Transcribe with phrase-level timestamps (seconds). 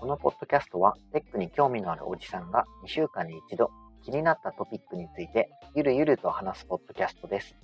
[0.00, 3.70] このポッドキャストは、テックに興味のあるおじさんが2週間に一度
[4.02, 7.56] 気になったトピックについてゆるゆると話すポッドキャストです。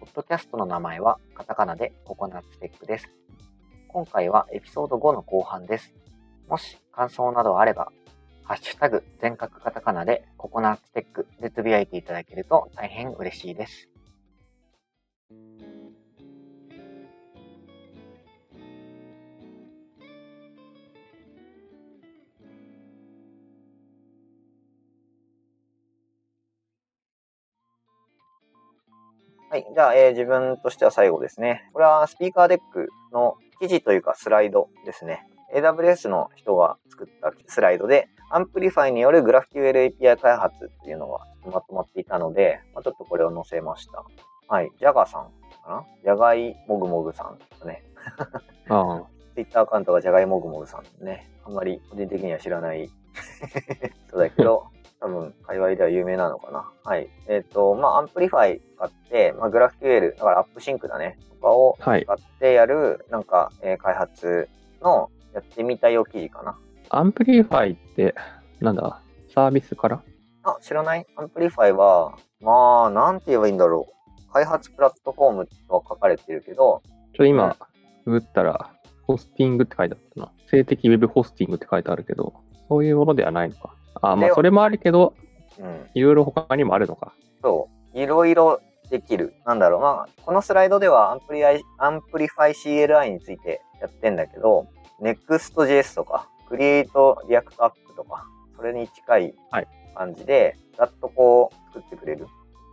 [0.00, 3.08] ポッドキャストの名前はカタカナでココナッツテックです。
[3.88, 5.94] 今回はエピソード5の後半です。
[6.48, 7.92] もし感想などあれば、
[8.48, 13.88] ハッシュタグ全角カタカナでココナッツテックでつぶやいていただけると大変嬉しいです。
[29.50, 29.66] はい。
[29.74, 31.68] じゃあ、えー自分としては最後ですね。
[31.72, 35.26] これは Speaker Deck の記事というかスライドですね。
[35.52, 44.04] AWS の人が作ったスライドで、 Amplify による GraphQL API 開発っていうのがまとまっていたので、まあ、ちょっとこれを載せました。
[44.48, 44.70] はい。
[44.78, 45.22] ジャガさん
[45.64, 45.84] かな？
[46.02, 47.82] ジャガイモグモグさんですね。
[48.68, 49.02] ああ。
[49.34, 51.28] Twitter アカウントがジャガイモグモグさんね。
[51.44, 52.90] あんまり個人的には知らない
[54.08, 54.66] 人だけど、
[54.98, 56.70] 多分、界隈では有名なのかな。
[56.82, 57.08] はい。
[57.28, 64.48] えっ、と、まあ、 Amplify 使って、まあ、 GraphQL、だから AppSync だね、とかをはい使ってやる、なんか、えー開発
[64.80, 66.58] のやってみたよ記事かな。
[66.88, 68.14] Amplify って、
[68.60, 69.00] なんだ、
[69.34, 70.02] サービスから？
[70.44, 73.88] あ、知らない Amplify は、まあ、なんて言えばいいんだろ
[74.28, 74.32] う。
[74.32, 76.82] 開発プラットフォームとは書かれてるけど、
[77.16, 77.56] ちょ、今、
[78.04, 78.70] ググったら、
[79.02, 80.32] ホスティングって書いてあったな。
[80.48, 82.34] 静的ウェブホスティングって書いてあるけど、
[82.68, 83.74] そういうものではないのか。
[84.02, 85.14] ああ、まあ、それもあるけど、
[85.58, 85.90] うん。
[85.94, 87.12] いろいろ他にもあるのか。
[87.42, 87.98] そう。
[87.98, 89.34] いろいろできる。
[89.44, 89.80] なんだろう。
[89.80, 94.66] まあ、このスライドではアンプリアイアンプリファイ CLI についてやってんだけど、
[95.00, 102.26] Next.js とか、Create React App とか、それに近いはい感じで、ざっとこう作ってくれる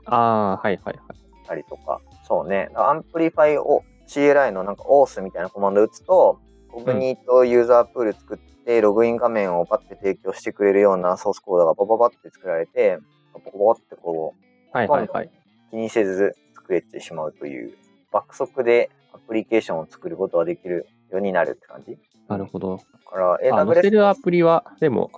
[0.06, 1.48] ああ、はいはいはい。
[1.48, 2.02] たりとか。
[2.28, 2.70] そうね。
[2.76, 6.40] Amplify を CLI のなんか add auth みたいなコマンドを打つと、
[6.72, 12.98] Cognito user pool 作って、ログイン画面をパッて提供してくれるようなソースコードがパパパって作られて、
[13.34, 14.34] パパパってこ
[14.74, 15.30] う、はいはいはい。
[15.70, 17.74] 気にせず作れてしまうという
[18.12, 21.98] 爆速でアプリケーションを作ることができるようになるって感じ
[22.28, 22.78] なるほど。
[22.78, 25.12] だからあ、載せ AWS るアプリは、でも、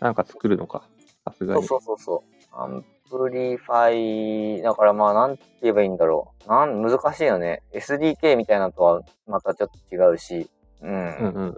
[0.00, 0.82] なんか作るのか。
[1.24, 1.62] さすがに。
[1.64, 2.24] そうそうそうそ
[2.54, 11.54] う Amplify だからまあなんて言えばいいんだろうなん難しいよね SDK みたいなのとはまたちょっと違うしうん、うんうんうん。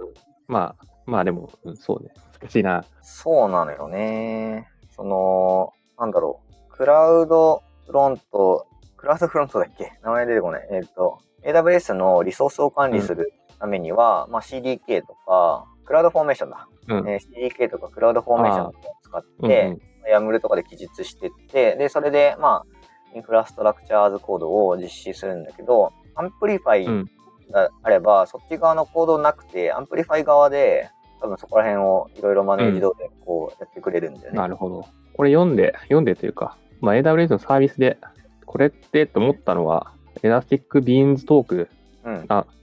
[0.49, 2.11] まあ、まあでも、うんそうね。
[2.41, 2.85] 難しいな。
[3.03, 8.67] そうなのよねそのなんだろう CloudFront
[8.97, 9.93] CloudFront だっけ？
[10.03, 13.33] 名前出てこないえっ、と AWS のリソースを管理する
[13.65, 17.09] ためには、まあ、CDK とか CloudFormation だ、うん。
[17.09, 19.79] えー CDK とか CloudFormation を使っうんて、
[20.13, 27.11] YAML とかで記述してって、で、それで、まあ、 Infrastructure as Code を実施するんだけど、 Amplify うん
[27.51, 34.39] があれば、そっち側のコードなくて、 Amplify 側で、多分そこら辺をいろいろマネージドでこうやってくれるんだよね。
[34.39, 34.87] なるほど。
[35.15, 37.99] これ読んで、読んでというか、まあ、AWS のサービスで、
[38.47, 39.93] これってと思ったのは、
[40.23, 41.69] Elastic Beanstalk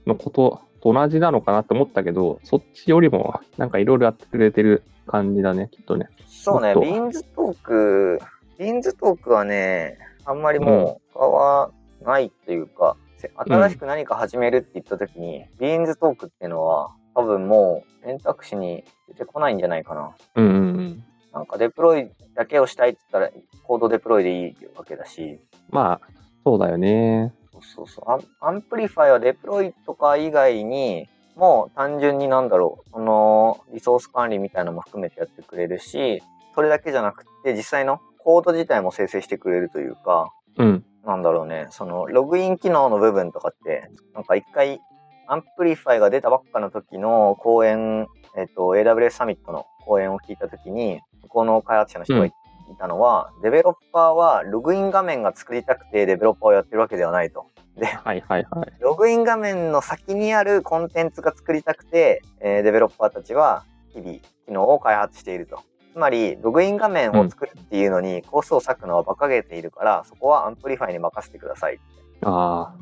[0.08, 6.10] のことと同じなのかなと思ったけど、そっちよりもなんかいろいろやってくれてる感じだね、きっとね。
[6.28, 11.72] そうね、 Beanstalk、Beanstalk はね、あんまりもう使わ
[12.04, 20.16] ないっていうか、せ新しく何か始めるって言った時に、 Beanstalk っていうのは多分もう選択肢に出てこないんじゃないかな。
[20.36, 21.04] うんうんうん。
[21.34, 25.40] なんかデプロイだけをしたいって言ったら、 CodeDeploy でいいわけだし、
[25.70, 26.08] まあ、
[26.44, 27.34] そうだよね。
[27.62, 28.46] そうそう。
[28.46, 36.22] Amplify はデプロイとか以外に、もう単純になんだろう、そのリソース管理みたいなのも含めてやってくれるし、
[36.54, 40.86] それだけじゃなくて、実際のコード自体も生成してくれるというか、うん。
[41.06, 44.80] なんだろうね、そのログイン機能の部分とかって、なんか一回、
[45.28, 48.08] Amplify が出たばっかの時の講演、
[48.38, 52.32] えっ、と、AWS サミットの講演を聞いた時に、向こうの開発者の人が言っ
[52.68, 57.48] ていたのは、デベロッパーはログイン画面が作りたくてデベロッパーをやってるわけではないと。
[57.78, 58.74] で、はいはいはい。
[58.80, 65.62] ログイン画面の先にあるコンテンツが作りたくて、えーデベロッパーたちは日々機能を開発していると。
[65.94, 71.80] つまり、ログイン画面を作るっていうのにコストを割くのは馬鹿げているから、そこは Amplify に任せてください。
[72.22, 72.76] ああ、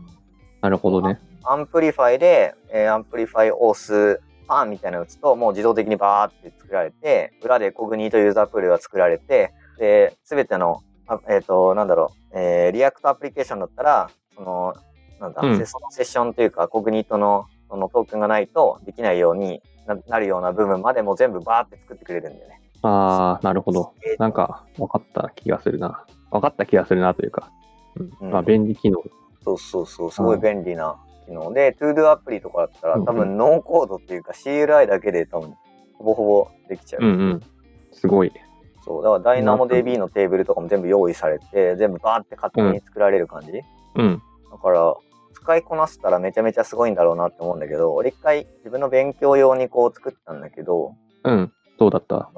[0.62, 1.20] なるほどね。
[1.44, 14.10] Amplify で、えー Amplify Auth パンみたいなのを打つと、もう自動的にバーって作られて、裏で Cognito ユーザープールが作られて、で、すべての、あえっ、と、なんだろう、えー React アプリケーションだったら、
[14.40, 14.74] その、
[15.20, 22.62] なんだ、うんセそのセッションというか、 Cognito のそのトークンがないとできないようにななるような部分までも全部バーって作ってくれるんだよね。
[22.82, 24.20] ああ、なるほどえー。
[24.20, 26.06] なんか分かった気がするな。
[26.32, 27.52] 分かった気がするなというか。
[27.96, 29.04] うんうんまあ、便利機能。
[29.44, 30.96] そうそうそう、すごい便利な
[31.26, 35.54] 機能で、ToDo アプリとかだったら多分ノーコードっていうか CLI だけで多分
[35.98, 37.06] ほぼほぼできちゃう。
[37.06, 37.42] うんうん。
[37.92, 38.32] すごい。
[38.86, 43.62] そう、だから DynamoDB のテーブルとかも全部用意されて、全部バーって勝手に作られる感じ。
[43.96, 44.22] うん。
[44.52, 44.96] だから、
[45.34, 51.52] 使いこなせたらめちゃめちゃすごいんだろうなって思うんだけど、俺一回自分の勉強用にこう作ったんだけど、うん。
[51.78, 52.32] どうだった？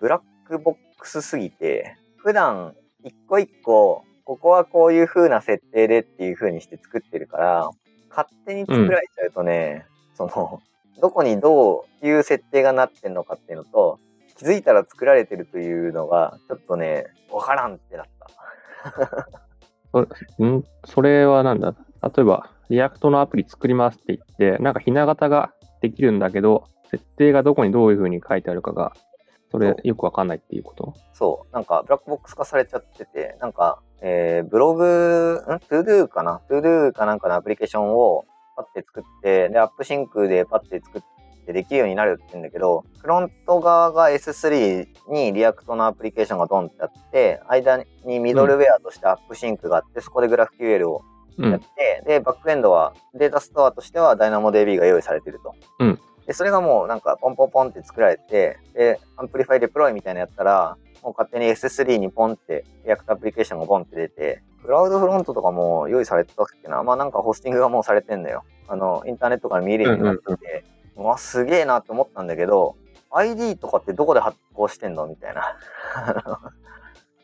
[0.00, 2.74] ブラックボックスすぎて、普段
[3.04, 7.70] 一個一個、ここはこういう風な設定でっていう風にして作ってるから、
[8.10, 10.60] 勝手に作られちゃうとね、その、
[11.00, 14.00] どこにどういう設定がなってんのかっていうのと、
[14.36, 19.45] 気づいたら作られてるというのが、ちょっとね、わからんってなった。
[20.02, 21.74] んそれはなんだ？
[22.02, 28.92] 例えば、 React のアプリ作りますって言って、なんかひな形ができるんだけど、設定がどこにどういう風に書いてあるかが、
[29.50, 30.94] それそうよくわかんないっていうこと？
[31.12, 38.24] そう、なんかブラックボックス化されちゃってて、なんか、えー、ブログ、ん ?ToDo かな ?ToDo かなんかのアプリケーションを
[38.56, 41.02] パッて作って、で、 AppSync でパッて作っ
[41.46, 51.02] てできるようになるって言うんだけど、フロント側が S3 に React のアプリケーションがドンってあって、間にミドルウェアとして AppSync があって、そこで GraphQL を
[51.38, 51.50] うん。
[51.50, 55.54] やって、で、バックエンドはデータストアとしては DynamoDB が用意されてると。
[55.80, 68.42] うんで、それがもうなんかポンポンポンって作られて、で、 Amplify デプロイみたいなやったら、もう勝手に S3 にポンって React アプリケーションがポンって出て、 CloudFront とかも用意されてたっけなまあなんかホスティングがもうされてんだよ。
[68.66, 72.76] あの、インターネットから見えるようになってて、うわ、すげえなって思ったんだけど、
[73.10, 75.56] ID とかってどこで発行してんのみたいな。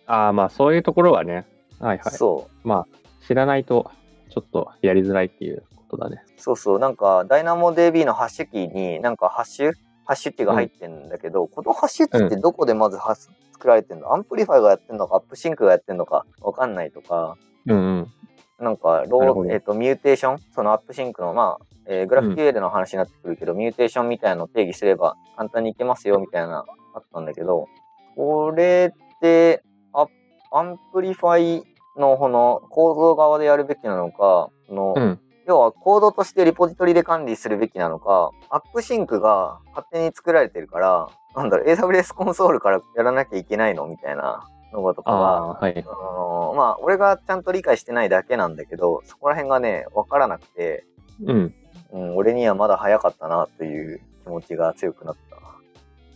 [0.06, 1.46] ああ、まあそういうところはね、
[1.80, 2.12] はいはい。
[2.12, 2.68] そう。
[2.68, 3.90] まあ、知らないと、
[4.30, 6.22] ちょっとやりづらいっていうことだね。
[6.36, 9.72] そうそう、なんか、DynamoDB のハッシュキーに、なんかハッシュ
[10.04, 17.36] ハッシュキーが入ってんだけど、このハッシュキーってどこでまずハス作られてんの、 Amplify がやってんのか、 AppSync がやってんのか、わかんないとか、
[17.66, 18.12] うんうん。
[18.62, 26.64] なんか、ロー、えっ、と、ミューテーションその AppSync の、まあ、えー、 GraphQL の話になってくるけど、ミューテーションみたいなのを定義すれば簡単にいけますよ、みたいな、
[26.94, 27.66] あったんだけど、
[28.14, 30.06] これって、ア
[30.52, 31.64] Amplify
[31.98, 35.20] のこの構造側でやるべきなのか、その、うん。
[35.44, 43.88] 要はコードとしてリポジトリで管理するべきなのか、 AppSync が勝手に作られてるから、なんだろう、AWS コンソールからやらなきゃいけないの？
[43.88, 45.78] みたいなのとかあは、あ、はい。
[45.78, 50.84] あのーまあ、俺がちゃんと理解してないだけなんだけど、そこら辺がね、わからなくて、
[51.24, 51.54] うん。
[51.92, 55.36] うん、俺にはまだ早かったなという気持ちが強くなった。
[55.36, 55.40] あ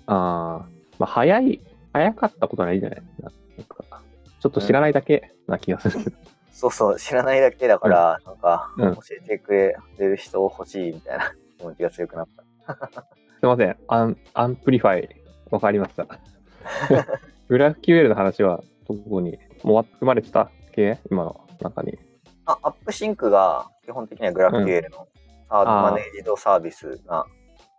[0.06, 0.66] あ、
[0.98, 1.60] まあ早い、
[1.92, 3.02] 早かったことはないんじゃない？
[3.20, 3.84] なんか、
[4.40, 6.16] ちょっと知らないだけな気がするけど。
[6.52, 12.42] そうそう、知らないだけだから、なんか、うん教えてくれる人欲しいみたいな 気持ちが強くなった。
[12.72, 13.76] すいません。
[13.88, 15.08] アン Amplify、
[15.50, 16.06] わかりました。
[17.48, 21.98] GraphQL の話は、どこに、もう含まれてた系今の中に。
[22.44, 25.06] あ、アップシンクが基本的には GraphQL のサービ
[25.48, 27.24] あーマネージドサービスな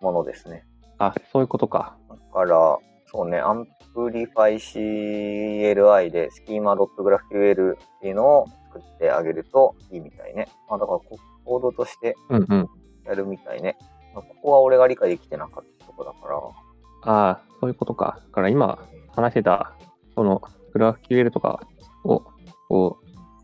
[0.01, 0.65] ものですね。
[0.97, 1.97] あ、そういうことか。
[2.09, 10.47] だから、そうね、アンプリファイ CLI で schema.graphql っていうのを作ってあげるといいみたいね。
[10.69, 12.69] あだからココードとしてうんうん。
[13.05, 13.77] やるみたいね。
[14.13, 16.37] まあここは俺が理解できてなかったとこだから。
[17.13, 18.19] ああ、そういうことか。
[18.27, 18.79] だから今
[19.27, 19.75] 話してた、
[20.15, 20.41] その
[20.73, 21.59] グラフ QL とか
[22.03, 22.23] を、
[22.67, 22.99] こ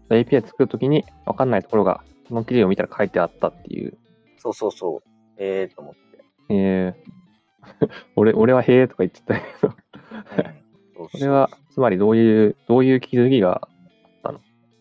[0.09, 3.97] う、API 作るときに分かんないところが、この記事を見たら書いてあったっていう。
[4.37, 5.09] そうそうそう。
[5.37, 6.53] ええー、と思って。
[6.53, 9.75] えー、 俺、俺はへえとか言ってたけど、うん
[11.11, 13.67] それは、つまりどういう、どういう気づきが、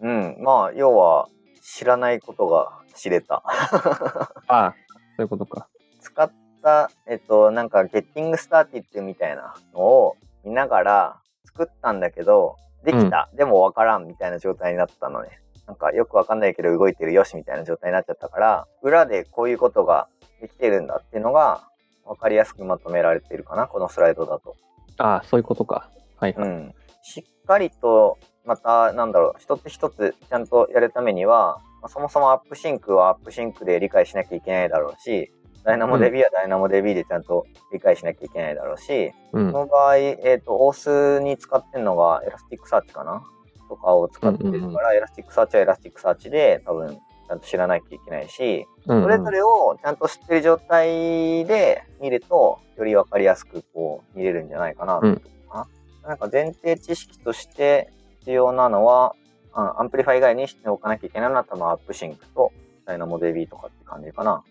[0.03, 0.37] うん。
[0.41, 1.29] まあ、要は、
[1.63, 3.43] 知らないことが知れた。
[4.49, 4.75] ああ、
[5.17, 5.69] そういうことか。
[6.01, 6.33] 使っ
[6.63, 15.41] た、えっと、なんか、ゲッティングスターティッドみたいなのを見ながら作ったんだけど、できた、でもわからんみたいな状態になったのね。
[15.67, 20.09] なんか、よくわかんないけど動いてるよしみたいな状態になっちゃったから、裏でこういうことが
[20.41, 21.63] できてるんだっていうのが、
[22.05, 24.57] わかりやすくまとめられてるかな、このスライドだと。
[24.99, 25.89] ああ、そういうことか。
[26.17, 26.49] はい、はい。
[26.49, 26.75] うん。
[27.03, 35.33] しっかりと、また、なんだろう、一つ一つちゃんとやるためには、まあそもそも AppSync は AppSync で理解しなきゃいけないだろうし、
[35.65, 39.53] ダイナモ DB はダイナモ DB でちゃんと理解しなきゃいけないだろうし、うん。
[39.53, 40.77] その場合、えっ、と、オー
[41.19, 43.23] スに使ってるのが Elasticsearch かな？
[43.69, 55.67] とかを使ってるから、うんうんうん Elasticsearch は Elasticsearch で多分ちゃんと知らなきゃいけないし、うんそれぞれをちゃんと知ってる状態で見ると、よりわかりやすくこう見れるんじゃないかなと思うか
[56.03, 56.09] な。
[56.09, 57.91] なんか前提知識として
[58.21, 59.15] 必要なのは、
[59.55, 62.53] あ Amplify 以外に知っておかなきゃいけないのは多分 AppSync と
[62.85, 64.43] ダイナモ DB とかって感じかな。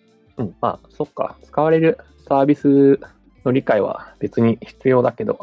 [0.41, 0.55] うんうん。
[0.61, 1.37] まあ、そっか。
[1.43, 2.99] 使われるサービス
[3.45, 5.39] の理解は別に必要だけど、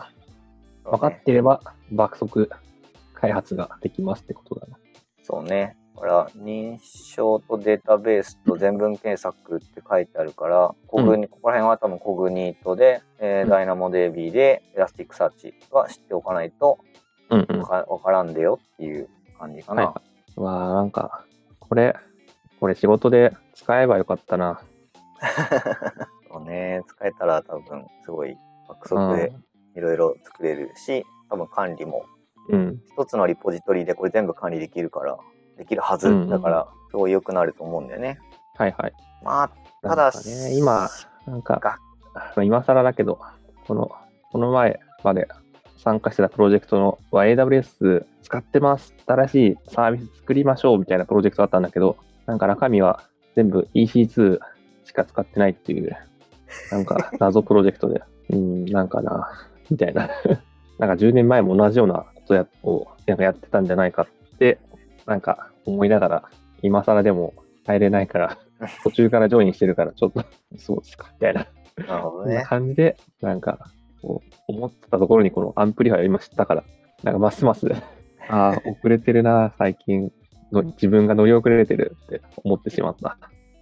[0.85, 1.61] 分かってれば
[1.93, 2.51] 爆速
[3.15, 4.79] 開発ができますってことだな。
[5.23, 5.77] そうね。
[5.97, 16.79] だから、認証とデータベースと全文検索って書いてあるから、コグニ、ここら辺は多分 Cognito で、えーうんダイナモ DB で、 Elasticsearch は知っておかないと
[17.31, 17.61] うんうん。
[17.61, 19.87] わからんでよっていう感じかな。
[19.87, 20.03] はいは
[20.37, 20.41] い。
[20.41, 21.25] わあなんか、
[21.59, 21.97] これ、
[22.61, 24.61] これ仕事で使えばよかったな。
[26.31, 26.83] そうね。
[26.87, 28.37] 使えたら多分すごい
[28.69, 29.33] 爆う速で
[29.75, 29.79] ん。
[29.79, 32.05] いろいろ作れるし、多分管理も
[32.49, 32.81] うん。
[32.93, 35.19] 一つのリポジトリでこれ全部管理できるから、
[35.57, 36.09] できるはず。
[36.09, 38.19] うんうんだから、すごい良くなると思うんだよね。
[38.57, 38.93] はいはい。
[39.23, 39.51] まあ、
[39.83, 40.89] ただね、今、
[41.27, 41.79] なんかが、
[42.43, 43.19] 今更だけど、
[43.67, 43.91] この、
[44.33, 45.29] この前まで
[45.77, 48.95] 参加してたプロジェクトのは AWS 使ってます。
[49.07, 51.97] 新しいサービス作りましょうみたいなプロジェクトだったんだけど、
[52.27, 53.03] なんか中身は
[53.37, 54.39] 全部 EC2
[54.89, 55.95] しか使ってないっていう、
[56.71, 59.31] なんか謎プロジェクトで、 うん、なんかな、
[59.71, 60.09] みたいな。
[60.79, 64.03] なんか10年前も同じようなことやをなんかやってたんじゃないか
[64.35, 64.59] って、
[65.07, 66.23] なんか思いながら、
[66.63, 67.35] 今更でも
[67.67, 68.39] 入れないから、
[68.83, 70.25] 途中からジョインしてるから、ちょっと、
[70.57, 71.47] そうですか、みたいな。
[71.87, 72.45] なるほどね。
[72.47, 73.59] 感じで、なんか、
[74.01, 76.65] こう思ってたところにこの Amplify を今知ったから、
[77.03, 77.69] なんかますます、
[78.29, 80.13] ああ、遅れてるな、最近
[80.53, 83.19] の、自分が乗り遅れてるって思ってしまった。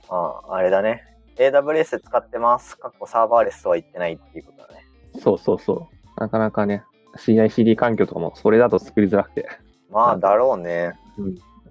[0.08, 0.14] あ
[0.48, 1.15] あ、あれだね。
[1.36, 2.78] AWS 使ってます。
[2.78, 4.86] かっこサーバーレスとは言ってないっていうことだね。
[5.20, 6.20] そうそうそう。
[6.20, 6.82] なかなかね、
[7.16, 9.48] CICD 環境とかもそれだと作りづらくて、
[9.90, 10.92] まあ、だろうね。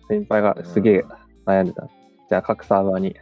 [0.08, 1.06] 先輩がすげえ
[1.46, 1.88] 悩んでた。
[2.30, 3.16] じゃあ各サーバーに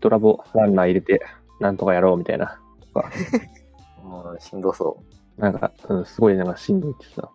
[0.00, 1.20] GitLab ランナー入れて、
[1.60, 2.60] なんとかやろうみたいな。
[2.92, 3.10] とか、
[4.32, 5.02] うん、しんどそ
[5.36, 7.30] なんか、うん、すごいなんかしんどいってさ。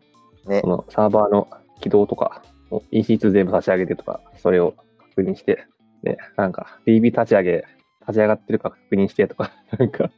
[0.45, 0.49] う。
[0.49, 0.67] ねそ。
[0.67, 1.47] のサーバーの
[1.81, 2.43] 起動とか、
[2.91, 4.73] EC2 全部差し上げてとか、それを
[5.15, 5.65] 確認して、
[6.03, 7.65] で、なんか DB 立ち上げ、
[8.07, 10.09] 立ち上がってるか確認してとか、 なんか、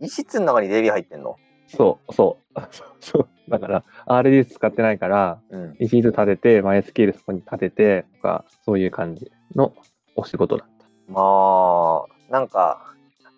[0.00, 1.36] 異質の中に DB 入ってんの？
[1.68, 3.28] そう、そう、そ うそう。
[3.50, 5.70] だから、RDS 使ってないから、うん。
[5.80, 9.72] EC2 立てて、MySQL そこに立ててとか、そういう感じの
[10.14, 10.68] お仕事だっ
[11.08, 12.92] まあ、なんか、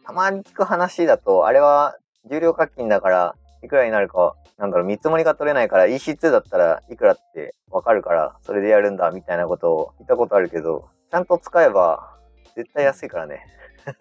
[0.07, 1.97] たまに聞く話だと、あれは
[2.30, 12.16] 重量課金だから、いくらになるか、なんだろう、見積もりが取れないから EC2 だったらいくらってわかるから、それでやるんだ、みたいなことを聞いたことあるけど、ちゃんと使えば、
[12.55, 13.45] 絶対安いからね。
[13.85, 13.93] た。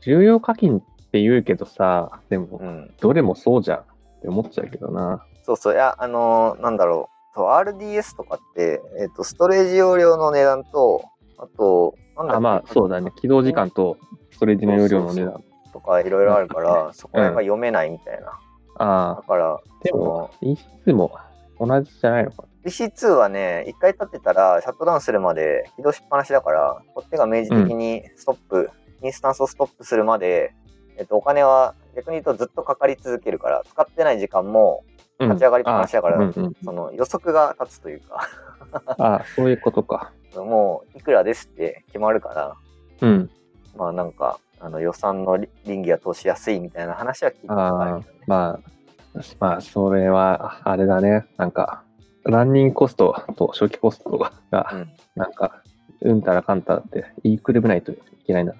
[0.00, 0.80] 重要課金っ
[1.12, 2.94] て言うけどさ、でもう、ん。
[3.00, 3.84] どれもそうじゃんっ
[4.22, 5.24] て思っちゃうけどな。
[5.44, 7.34] そうそう、いや、あのーなんだろう。
[7.34, 11.04] そう、RDS とかって、えっ、と、ストレージ容量の値段と、
[11.38, 13.12] あと、なんだあ、まあ、そうだね。
[13.16, 13.96] 起動時間と
[14.30, 15.42] ストレージの容量の値段。
[15.72, 18.28] とかいろいろあるから、そこら辺がうん読めないみたいな。
[18.76, 21.12] ああ、だから、でも、EC2 も
[21.60, 22.47] 同じじゃないのかな。
[22.64, 28.70] EC2 はね、一回立ってたら、シャットダウンするまで起動しっぱなしだから、こっちが明示的にストップ、
[29.02, 30.54] インスタンスをストップするまで、
[30.96, 34.84] えっと、お金は逆に言うとずっとかかり続けるから、使ってない時間も
[35.20, 38.28] うん立ち上がりっぱなしだから、うん、その予測が立つというか、
[38.98, 40.12] あそういうことか。
[40.36, 42.56] もういくらですって決まるから、
[43.00, 43.30] うん。
[43.76, 48.18] まあなんか、あの予算の倫理が通しやすいみたいな話は聞いたことあるけどね。
[48.26, 51.26] まあ、まあ、それは、あれだね。
[51.36, 51.82] なんか、
[52.24, 54.32] ランニングコストと初期コストが、
[54.72, 55.62] うんなんか、
[56.00, 57.96] うんたらかんたらって言いくるめないとい
[58.26, 58.54] けないな。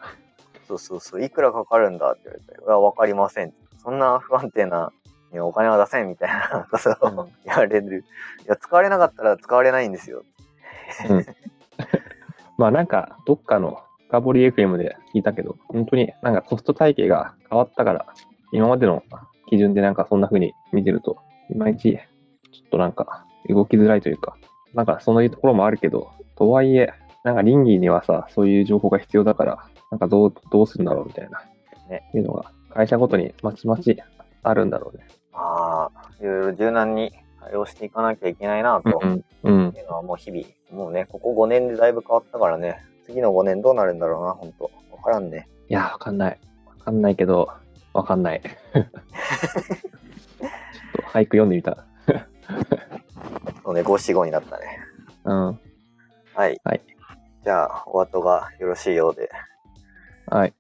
[0.67, 3.55] そうそうそう、いくらかかるんだって言われて、いや、わかりません。
[3.83, 4.93] そんな不安定な
[5.35, 8.05] お金は出せんみたいなことをうん 言われる。
[8.45, 10.25] いや、使われなかったら使われないんですよ。
[12.59, 18.07] まあなんか、どっかの深掘り FM で聞いたけど、本当になんかコスト体系が変わったから、
[18.53, 19.03] 今までの
[19.49, 21.19] 基準でなんかそんな風に見てると、
[21.51, 21.99] いまいち、
[22.53, 24.37] ちょっとなんか動きづらいというか、
[24.75, 26.93] なんかそういうところもあるけど、とはいえ、
[27.25, 29.59] なんか倫理にはさ、そういう情報が必要だから、
[29.91, 31.43] なんかどう、どうするんだろうみたいな、
[31.89, 33.97] ねいうのが、会社ごとにまちまち
[34.43, 35.07] あるんだろうね。
[35.33, 39.75] まあ、いろいろ柔軟に対応していかなきゃいけないなとうん、うん。
[39.77, 44.71] いうのはもう日々、もうね、ここ5年でだいぶ変わったからね、次の5年どうなるんだろうな、ほんと。
[44.93, 45.49] わからんね。
[45.69, 46.39] いや、わかんない。
[46.67, 47.49] わかんないけど、
[47.95, 48.43] わかんない。
[48.43, 48.85] ちょっ
[50.93, 51.85] と俳句読んでみた。
[53.65, 54.79] そうね、5、4、5になったね。
[55.25, 55.47] うん。
[56.35, 56.61] はい。
[56.65, 56.81] はい
[57.45, 59.31] じゃあ、お後がよろしいようで。
[60.27, 60.53] はい。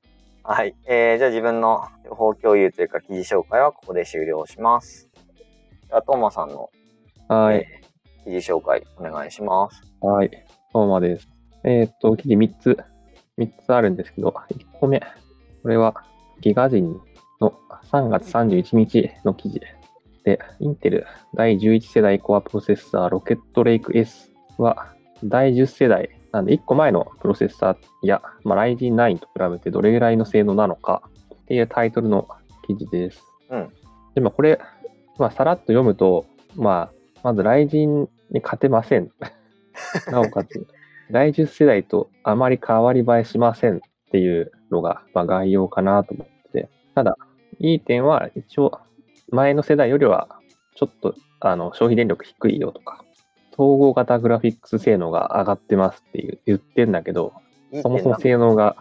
[0.42, 0.74] はい。
[0.86, 5.10] えー、じゃあ自分の情報共有というか記事紹介はここで終了します。
[5.88, 6.70] じゃあ、トーマさんの、
[7.28, 7.56] はい。
[7.56, 7.88] えー
[8.24, 9.82] 記事紹介お願いします。
[10.00, 10.30] はい。
[10.72, 11.28] トーマです。
[11.64, 12.78] えーっと、記事3つ、
[13.38, 15.00] 3つあるんですけど、1個目。
[15.62, 15.94] これは、
[16.40, 17.00] ギガ人
[17.40, 17.54] の
[17.90, 19.74] 3月31日の記事で、
[20.60, 24.94] インテル第11世代コアプロセッサーロケットレイク S は、
[25.24, 31.02] 第10世代、なんで1個前のプロセッサーや、まあ、Ryzen 9と比べてどれぐらいの性能なのか
[31.42, 32.28] っていうタイトルの
[32.66, 33.22] 記事です。
[33.50, 33.72] うん。
[34.14, 34.60] で、まあ、これ、
[35.18, 36.92] まあ、さらっと読むと、まあ、
[37.24, 39.10] まず、雷神に勝てません。
[40.10, 40.66] なおかつ、
[41.10, 47.16] 第10世代とあまり変わり映えしませんっていうのが、まあ、概要かなと思ってて、ただ、
[47.58, 48.78] いい点は、一応、
[49.30, 50.28] 前の世代よりは、
[50.76, 53.04] ちょっと、あの、消費電力低いよとか、
[53.52, 57.32] 統合型グラフィックス性能が上がってますっていう言ってんだけど、
[57.72, 58.76] いいそもそも性能が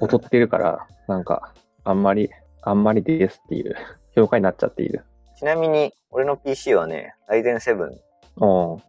[0.00, 1.52] 劣ってるから、 なんか、
[1.84, 2.30] あんまり、
[2.62, 3.74] あんまりですっていう
[4.14, 5.04] 評価になっちゃっている。
[5.36, 7.92] ちなみに、俺の PC はね、Ryzen 7うん。
[8.40, 8.82] の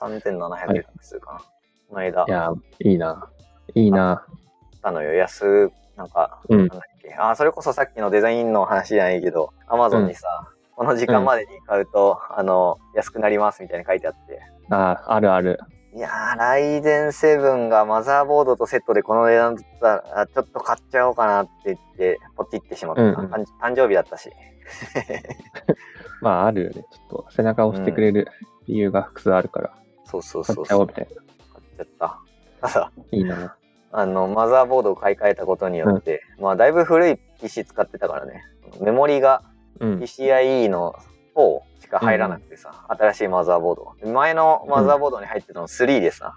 [0.00, 1.38] 3700X かな。
[1.88, 3.30] この間、いや、いいな。
[3.74, 4.26] いいな。
[4.82, 7.14] あのよ、安、なんか、うんなんだっけ。
[7.14, 10.26] あ、それこそさっきのデザインの話じゃないけど、Amazon にさ、
[10.76, 14.40] この時間までに買うと、あの、安くなりますみたいに書いてあって。
[14.70, 15.58] ああ、あるある。
[15.94, 23.02] いやー、ライゼン7がマザーボードとセットでこの値段だったら、あちょっと買っちゃおうかなって言って、ポチってしまった。
[23.02, 24.30] うんうん誕誕生日だったし。
[26.20, 26.74] まあ、あるよね。
[26.74, 26.84] ちょっ
[27.24, 28.28] と背中を押してくれる
[28.66, 29.72] 理由が複数あるから、
[30.04, 30.64] そうそう買そうそう。
[30.64, 31.10] っちゃおうみたいな。
[31.16, 31.86] 買っちゃっ
[32.60, 32.68] た。
[32.72, 33.56] ただ、いいな。
[33.90, 38.42] あの、マザーボードを買い替えたことによって、まあ、だいぶ古い PC 使ってたからね。
[38.80, 39.42] メモリが
[39.80, 39.98] うん。
[40.00, 40.94] PCIe の
[41.36, 43.94] 4しか入らなくてさ、新しいマザーボード。
[44.04, 46.34] で前のマザーボードに入ってたの3でさ、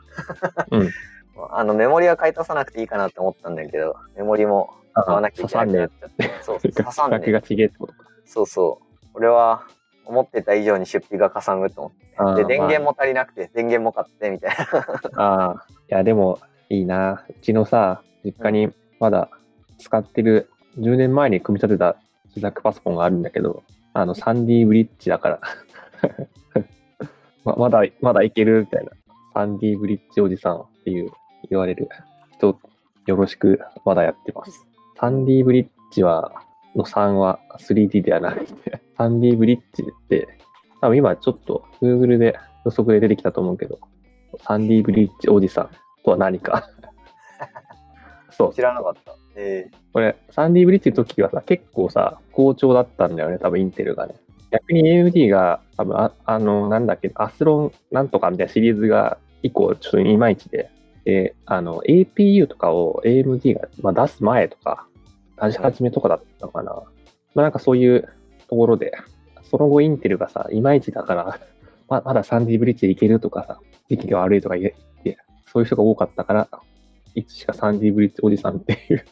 [0.70, 0.90] うん。
[1.52, 6.32] あの、メモリは買い足さなくていいかなって思ったんだけど、メモリも買わあなきゃいけなくなっちゃって。
[6.42, 8.00] そうんね額がちげえってことか。
[8.26, 9.08] そうそう。
[9.14, 9.64] 俺は
[10.06, 12.44] 思ってた以上に出費がかさむと思って。
[12.44, 14.56] で、電源も足りなくて、電源も買って、みたい
[15.16, 15.24] な。
[15.24, 16.40] ああ、いや、でも、
[16.72, 17.26] いいな。
[17.30, 18.70] うちのさ、実家に
[19.02, 19.30] まだ
[19.78, 20.50] 使ってる、
[20.80, 21.98] 10年前に組み立てた
[22.30, 23.64] 自作パソコンがあるんだけど、
[23.94, 25.42] あの、3D ブリッジだから。
[27.44, 28.92] ままだ、まだいけるみたいな。
[29.36, 31.12] 3D ブリッジおじさんっていう
[31.50, 31.90] 言われる
[32.38, 32.58] 人、
[33.06, 34.66] よろしく、まだやってます。
[34.98, 36.32] 3D ブリッジは、
[36.74, 40.30] の3は 3D ではなくて、3D ブリッジって、
[40.80, 43.78] 多分今ちょっと Google で予測で出てきたと思うけど、
[44.46, 45.70] 3D ブリッジおじさん
[46.04, 46.70] とは何か。
[48.32, 48.62] そう知。
[48.62, 49.16] らなかった。
[49.36, 54.16] えこれ、3D ブリッジの時はさ、結構さ、好調だったんだよね、多分インテルがね。
[54.52, 60.70] 逆に AMD が、多分あ、あの、なんだっけ、アスロンなんとかみたいなシリーズが、以降、ちょっといまいちで、
[61.06, 64.86] で、あの、APU とかを AMD が、まあ、出す前とか、
[65.42, 66.74] 出し始めとかだったのかな。
[66.74, 66.84] ま
[67.38, 68.08] あ、なんかそういう
[68.48, 68.92] ところで、
[69.50, 71.40] その後インテルがさ、いまいちだから、
[71.90, 73.60] ままだ 3D ブリッジでいけるとかさ、
[73.90, 74.74] 時期が悪いとか言
[75.52, 76.48] そういう人が多かったから、
[77.14, 79.06] いつしか 3D ブリッジおじさんっていう、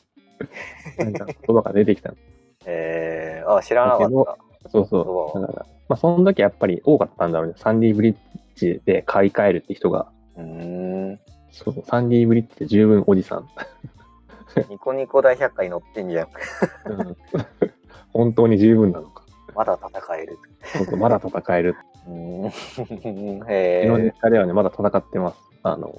[0.98, 2.16] なんか言葉が出てきたの。
[2.16, 2.20] ー、
[2.66, 4.10] えー、あ、知らなかっ
[4.64, 4.70] た。
[4.70, 5.42] そうそう。
[5.42, 7.56] だから、まあ、その時やっぱり多かったんだろうね。
[7.58, 8.16] 3D ブリッ
[8.56, 10.12] ジで買い替えるって人が。
[10.38, 10.44] うー
[11.12, 11.20] ん。
[11.52, 13.48] そうそう、3D ブリッジで十分おじさん。
[14.70, 16.28] ニコニコ大百科に載ってんじゃん。
[16.86, 17.18] うん
[18.12, 19.24] 本当に十分なのか。
[19.54, 20.38] まだ戦える。
[20.98, 21.76] まだ戦える。
[22.08, 23.46] うーん。
[23.48, 25.38] へ実家ではね、まだ戦ってます。
[25.64, 25.94] あの、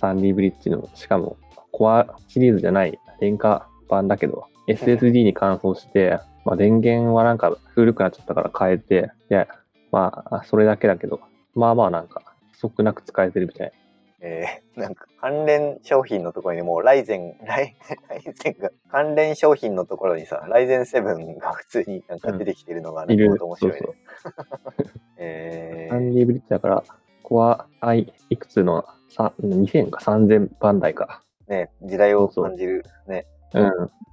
[0.00, 1.36] 3D ブリッジの、しかも、
[1.72, 9.48] コアシリーズじゃない廉価版だけど、SSD に換装して、まあ、電源はなんか古くなっちゃったから変えて、いや、
[9.92, 11.20] まあ、それだけだけど、
[11.54, 13.72] まあまあなんか、不足なく使えてるみたい。
[14.20, 17.76] えー、なんか関連商品のところにもうライゼン、ライ
[18.08, 23.36] ライゼンが、関連商品のところにさ、ライゼン7が普通になんか出てきてるのがね、いる。
[23.38, 23.78] 面白いね。
[23.78, 24.86] そうそう。
[25.18, 26.84] えー、3D ブリッジだから、
[27.26, 31.22] コア i いくつのさ2000か3000番台か。
[31.48, 32.84] ね、時代を感じる。
[33.08, 33.26] ね。
[33.52, 33.62] うん。
[33.62, 33.68] だ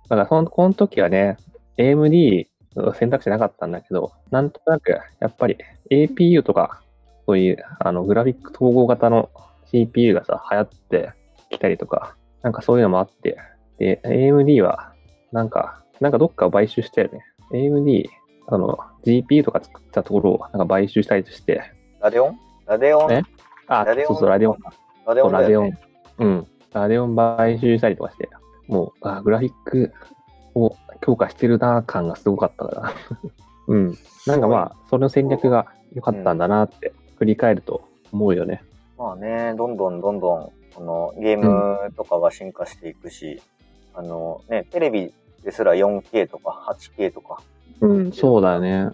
[0.10, 1.38] からその、この時はね、
[1.78, 5.58] AMD の選択肢なかったんだけど、なんとなく、やっぱり
[5.92, 6.82] APU とか、
[7.28, 9.30] そういう、あの、グラフィック統合型の
[9.72, 11.12] CPU がさ、流行って
[11.52, 13.38] きたりとか、なんかそういうのもあって、
[13.78, 14.92] で、AMD は、
[15.32, 17.22] なんか、なんかどっかを買収したよね。
[17.52, 18.06] AMD、
[18.48, 21.62] あの、GPU とか作ったところをなんか買収したりして、
[22.02, 22.53] ラデオン？
[22.66, 23.12] ラデオン？
[23.12, 23.22] え？
[23.68, 24.58] あラデオン、そうそう、ラデオン。
[25.06, 25.72] ラデオンだラデオン。
[26.20, 26.48] うん。
[26.74, 28.30] ラデオン買収したりとかして、
[28.68, 29.94] もう、あグラフィック
[30.56, 32.94] を強化してるな感がすごかったから。
[33.68, 33.98] うん。
[34.28, 38.64] なんかまあ、その戦略が良かったんだなって、振り返ると思うよね。
[38.98, 43.42] まあね、どんどんどんどん、あの、ゲームとかが進化していくし、
[43.94, 47.42] あのね、テレビですら 4K とか 8K とか。
[47.82, 48.90] うん、そうだよね。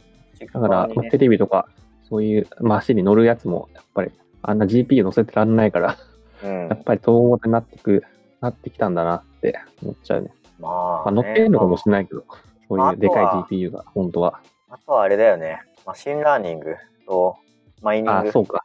[0.53, 1.67] だから、まあテレビとか、
[2.09, 5.97] そういうマシンに乗るやつも、やっぱり、あんな GPU 乗せてらんないから、
[6.43, 8.03] うんやっぱり統合になってく、
[8.41, 10.31] なってきたんだなって思っちゃうね。
[10.59, 12.23] ままあ、あ、乗ってるのかもしれないけど、
[12.67, 14.39] そうまあいうでかい GPU が、本当は。
[14.69, 15.61] あとはあれだよね。
[15.85, 17.37] machine learning と
[17.81, 18.31] マイニンあグ。
[18.31, 18.63] そうか。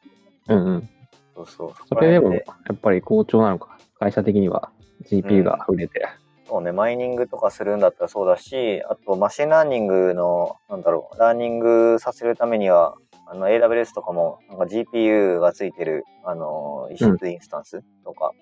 [0.49, 0.89] うんうん。
[1.35, 1.73] そうそう。
[1.89, 3.79] それでも、こやっぱり好調なのか。
[3.99, 4.71] 会社的には
[5.09, 6.07] GPU が売れて。
[6.47, 12.97] そうね、マイニングとかするんだったらそうだし、あと machine learning の、なんだろう、ラーニングさせるためには、
[13.35, 18.33] あの AWS とかもなんか GPU がついてる、あの、 EC2 インスタンスとか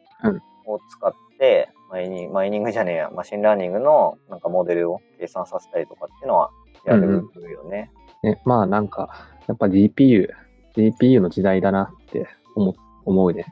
[0.66, 6.50] を使って、マイニング、マイニングじゃねえや、 machine learning のなんかモデルを計算させたりとかっていうのは
[6.84, 7.90] やるよね。
[8.22, 10.28] ね、まあなんか、やっぱ GPU、
[10.76, 12.74] GPU の時代だなって思
[13.06, 13.46] 思うね。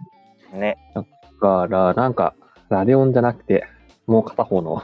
[0.52, 0.76] ね。
[0.94, 1.04] だ
[1.40, 2.34] から、なんか、
[2.68, 3.66] Radeon じゃなくて、
[4.06, 4.82] もう片方の、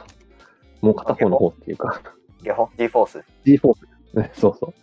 [0.81, 2.01] もう片方の方っていうか、
[2.41, 2.69] ゲホ?
[2.82, 3.23] GeForce?
[3.45, 3.85] GeForce。
[3.85, 3.96] ね
[4.33, 4.73] そうそう。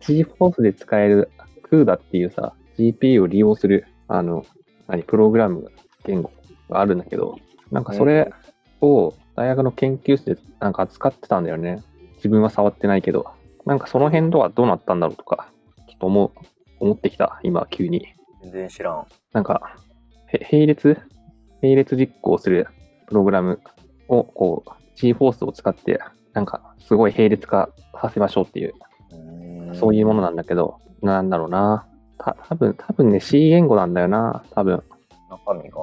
[0.00, 1.30] GForce で使える
[1.70, 4.44] CUDA っていうさ、GPU を利用する、あの、
[4.86, 5.70] 何、プログラム
[6.04, 6.30] 言語
[6.70, 7.36] があるんだけど、
[7.70, 8.32] なんかそれ
[8.80, 11.82] を大学の研究室でなんか扱ってたんだよね。
[12.16, 13.26] 自分は触ってないけど。
[13.66, 15.50] なんかその辺とはどうなったんだろうとか、
[15.88, 16.32] ちょっと思う、
[16.80, 18.14] 思ってきた、今、急に。
[18.42, 19.06] 全然知らん。
[19.32, 19.76] なんか、
[20.28, 20.96] へ並列？
[21.60, 22.68] 並列実行する
[23.06, 23.60] プログラム
[24.08, 26.00] を、こう、GForce を使って、
[26.38, 27.68] なんか、すごい並列化
[28.00, 28.74] させましょうっていう、
[29.74, 31.86] そういうものなんだけど、なんだろうな。
[32.18, 34.82] た多分多分ね、C 言語なんだよな、多分。
[35.30, 35.78] 中身が？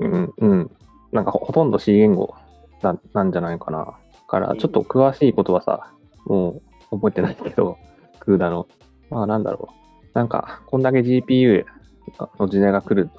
[0.00, 0.70] うん、うん。
[1.12, 2.34] なんかほほとんど C 言語
[2.82, 3.84] ななんじゃないかな。
[3.84, 3.94] だ
[4.26, 5.92] から、ちょっと詳しいことはさ、
[6.24, 7.76] もう覚えてないけど、
[8.20, 8.66] クーダの。
[9.10, 10.06] まあなんだろう。
[10.14, 11.64] なんか、こんだけ GPU
[12.38, 13.10] の時代が来る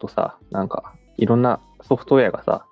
[0.00, 2.66] とさ、なんか、いろんなソフトウェアがさ、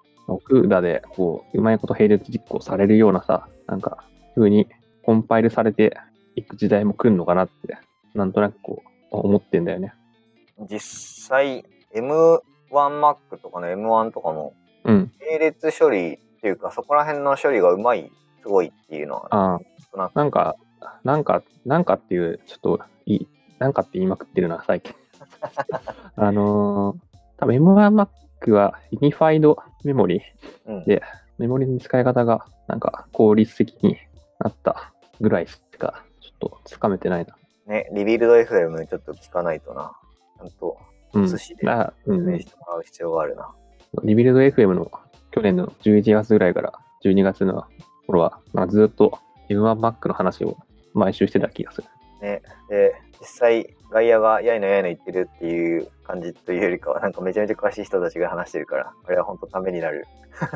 [0.44, 4.66] クーダでこう、うまいこと並列実行されるようなさ、なんか、風に
[5.02, 5.96] コンパイルされて
[6.36, 7.78] いく時代も来るのかなって、
[8.14, 9.94] なんとなくこう、思ってんだよね。
[10.70, 10.80] 実
[11.28, 15.12] 際、M1Mac とかの M1 とかも、うん。
[15.20, 18.10] 並列処理っていうか、そこら辺の処理がうまい、
[18.42, 19.58] すごいっていうのは、あ
[19.94, 20.56] あ、なんか、
[21.02, 24.94] なんか、なんかっていう、ちょっといい、なんかって言いまくってるな、最近。
[26.16, 30.20] あのー、多分 M1Mac はユニファイドメモリ
[30.66, 31.02] うんで、
[31.38, 33.96] メモリの使い方がなんか効率的に
[34.38, 37.36] なったぐらいしか、ちょっとつかめてないな。
[37.66, 39.92] ね、リビルド FM ちょっと聞かないとな。
[40.38, 40.78] ちゃんと
[41.14, 41.26] うん。
[41.26, 43.50] 寿司であうん説明してもらう必要があるな。
[44.02, 44.90] リビルド FM の
[45.30, 46.72] 去年の11月ぐらいから
[47.04, 47.64] 12月の
[48.06, 50.56] 頃は、まあ、ずっと M1Mac の話を
[50.94, 51.88] 毎週してた気がする。
[52.20, 60.06] ね、で、実際、外野がやいのやいの言ってるっていう感じというよりかは、なんかめちゃめちゃ詳しい人たちが話してるから、これは本当ためになる。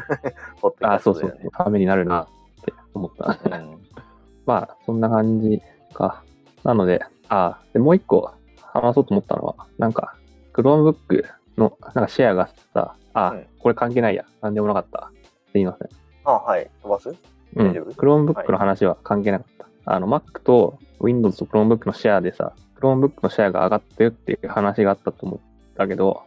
[0.61, 1.33] ポッドキああ、ャストだよね。。
[1.35, 2.27] そうそうためになるなっ
[2.65, 3.39] て思った。
[3.57, 3.79] うん
[4.47, 5.61] まあ、そんな感じ
[5.93, 6.23] か。
[6.65, 10.15] なので、あでもう一個話そうと思ったのは、なんか、
[10.55, 11.25] Chromebook
[11.57, 14.25] のなんかシェアがさ、あ、うんこれ関係ないや。
[14.41, 15.11] なんでもなかった。
[15.53, 15.89] すいません。
[16.25, 16.71] あ、はい。
[16.83, 17.09] 飛ばす？
[17.57, 17.69] うん。
[17.71, 19.68] 大丈夫？Chromebook の話は関係なかった。
[19.91, 26.23] あの、Mac と Windows と Chromebook のシェアでさ、Chromebook のシェアが上がったよっていう話があったと思ったけど、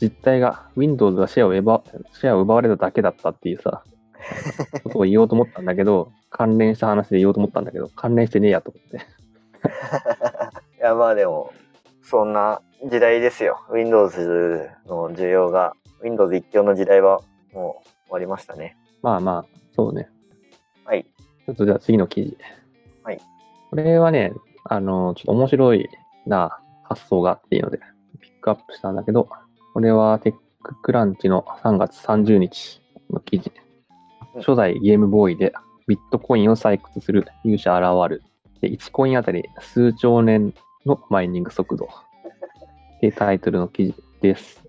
[0.00, 3.82] 実態が Windows がシェアを奪シェアを奪われただけだったっていうさ、
[4.84, 8.98] ことを言おうと思ったんだけど、 関連した話で言おうと思ったんだけど、関連してねえやと思って。
[10.76, 11.52] いや、まあでも、
[12.02, 13.60] そんな時代ですよ。
[13.70, 17.20] Windows の需要が、Windows 一強の時代は
[17.54, 18.76] もう終わりましたね。
[19.02, 20.08] まあまあ、そうね。
[20.84, 21.04] はい。
[21.04, 22.36] ちょっとじゃあ次の記事。
[23.70, 24.32] これはね、
[24.64, 25.88] あの、ちょっと面白い
[26.26, 27.78] な発想があっていうので、
[28.20, 29.28] ピックアップしたんだけど、
[29.74, 33.52] これはテッククランチの3月30日の記事。
[34.36, 35.52] 初代ゲームボーイで
[35.86, 38.22] ビットコインを採掘する勇者現る。
[38.60, 41.88] で1コインあたり数兆年のマイニング速度。
[42.96, 44.62] っていうタイトルの記事です。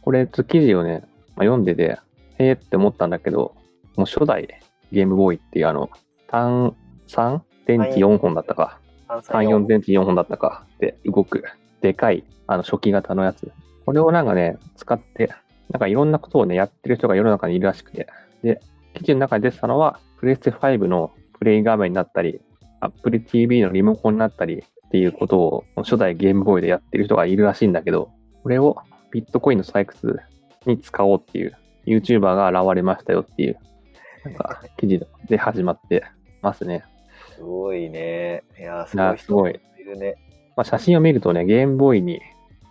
[0.00, 1.02] これ、と記事をね、
[1.36, 1.98] まあ、読んでて、
[2.38, 3.54] へーって思ったんだけど、
[3.96, 4.48] もう初代
[4.90, 5.90] ゲームボーイっていうあの、
[6.28, 6.74] 単
[7.08, 11.44] 3電池4本だったか、単単4電池4本だったかで動く、
[11.82, 13.52] でかい、あの初期型のやつ。
[13.84, 15.30] これをなんかね、使って、
[15.70, 18.08] なんかいろんなことをね、やってる人が世の中にいるらしくて。
[18.42, 18.62] で、
[18.94, 22.40] 記事の中に出てたのは、プレステ5のプレイ画面になったり、
[22.80, 28.10] Apple TV のリモコンになったりっていうことを初代ゲームボーイでやってる人がいるらしいんだけど、
[28.42, 28.78] これを
[29.10, 30.20] ビットコインの採掘
[30.64, 33.58] に使おうっていう YouTuber が現れましたよっていう、
[34.24, 36.04] なんか記事で始まって
[36.40, 36.84] ますね。
[37.38, 38.42] すごいね。
[38.58, 39.52] いや、すごい人い
[39.84, 40.16] るね。
[40.56, 42.20] まあ、写真を見るとね、ゲームボーイに、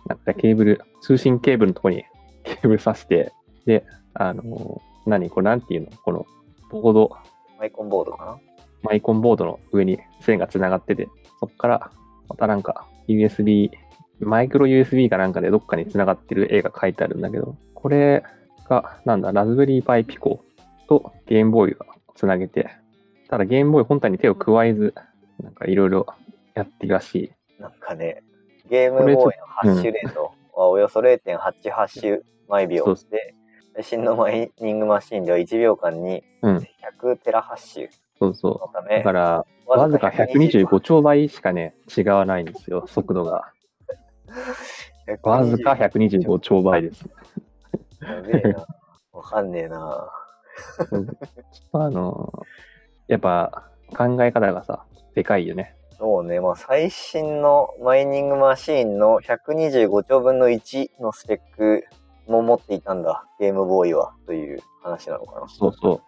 [0.06, 2.04] なんかケーブル、通信ケーブルのとこに
[2.44, 3.32] ケーブル挿して、
[3.64, 5.30] で、あのー何？
[5.30, 5.96] これなんていうの？
[6.04, 6.26] この
[6.70, 7.16] ボード、
[7.58, 8.38] マイコンボードかな？
[8.82, 11.08] マイコンボードの上に線が繋がってて、
[11.40, 11.90] そこから
[12.28, 13.70] またなんか USB、
[14.20, 18.22] マイクロ USB かなんかでどっかに繋がってる絵が書いてあるんだけど、これ
[18.68, 20.44] が、なんだ、ラズベリーパイピコ
[20.88, 22.68] とゲームボーイが繋げて、
[23.28, 24.94] ただゲームボーイ本体に手を加えず、
[25.42, 26.06] なんかいろいろ
[26.54, 27.14] やってるらし
[27.58, 27.62] い。
[27.62, 28.22] なんかね、
[28.68, 33.34] ゲームボーイのハッシュレートはおよそ0.88周毎秒そうで、
[33.74, 37.88] 最新のマイニングマシンでは1秒間にうん100テラハッシュ
[38.18, 38.82] そうそのたう。
[38.82, 43.52] だめか、ら、わずか125兆倍しかね、違わないんですよ、速度が。
[45.22, 47.04] わずか125兆倍です。
[48.02, 48.66] やべえな。
[49.12, 50.10] わかんねえな。
[50.88, 51.06] ちょっ
[51.72, 52.32] とあの、
[53.08, 53.64] やっぱ
[53.96, 55.74] 考え方がさ、でかいよね。
[55.98, 61.84] そうね、まあ最新のマイニングマシーンの125兆分の1のスペック
[62.28, 65.48] も持っていたんだ、ゲームボーイは、という話なのかな。
[65.48, 66.00] そうそう。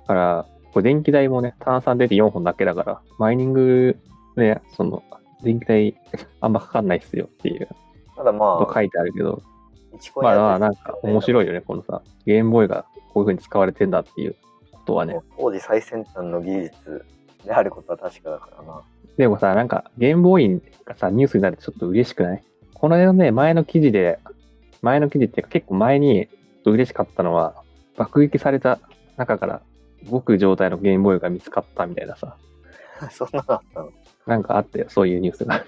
[0.00, 3.96] だから、これ電気代もね、炭酸出て4本だけだから、マイニング
[4.36, 5.02] で、その、
[5.42, 5.96] 電気代
[6.40, 7.68] あんまかかんないっすよっていう。
[8.16, 9.42] ただまあ、書いてあるけど、
[9.98, 14.32] 1コインまあなんか面白いよね、このさ、ゲームボーイがこういう風に使われてんだっていう。
[14.32, 14.38] こ
[14.86, 15.18] とはね。
[15.38, 17.04] 当時最先端の技術
[17.44, 18.80] であることは確かだからな。
[19.16, 22.42] でもさ、なんかゲームボーイがさ、ニュースになるとちょっと嬉しくない？
[22.74, 24.18] この間ね、前の記事で、
[24.82, 27.54] 前の記事っていうか結構前にちょっと嬉しかったのは、
[27.96, 28.78] 爆撃された
[29.16, 29.62] 中から
[30.10, 32.36] 動く状態のゲームボーイが見つかったみたいなさ、
[33.10, 33.90] そんなのあったの？
[34.26, 35.64] なんかあったよ、そういうニュースが。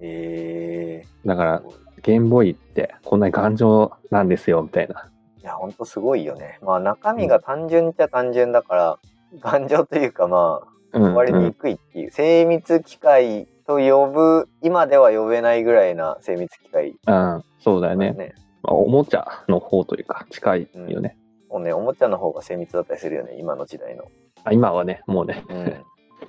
[0.00, 1.62] えだから、
[2.02, 5.10] ゲームボーイってこんなに頑丈なんですよ、みたいな。
[5.40, 6.58] ー、いや、ほんとすごいよね。
[6.62, 8.98] まあ中身が単純っちゃ単純だから、
[9.40, 10.60] 頑丈というかま
[10.92, 18.12] あ、うん、割れにくいっていう、精密機械と呼ぶ、今では呼べないぐらいな精密機械うん、うんそうだよね。
[18.12, 18.34] ね。
[18.62, 21.16] まあ、おもちゃの方というか、近いよね。
[21.48, 24.04] もうね、おもちゃの方が精密だったりするよね、今の時代の。
[24.44, 25.44] あ今はね、もうね。
[25.48, 25.84] うん。